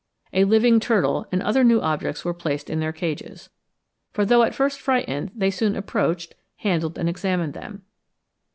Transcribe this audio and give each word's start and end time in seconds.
a 0.33 0.45
living 0.45 0.79
turtle, 0.79 1.27
and 1.31 1.43
other 1.43 1.63
new 1.63 1.79
objects 1.79 2.25
were 2.25 2.33
placed 2.33 2.71
in 2.71 2.79
their 2.79 2.91
cages; 2.91 3.51
for 4.11 4.25
though 4.25 4.41
at 4.41 4.55
first 4.55 4.81
frightened, 4.81 5.29
they 5.35 5.51
soon 5.51 5.75
approached, 5.75 6.33
handled 6.55 6.97
and 6.97 7.07
examined 7.07 7.53
them. 7.53 7.83